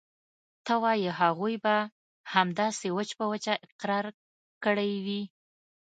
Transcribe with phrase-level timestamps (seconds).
[0.65, 1.75] ته وايې هغوى به
[2.33, 4.05] همداسې وچ په وچه اقرار
[4.63, 5.21] کړى وي.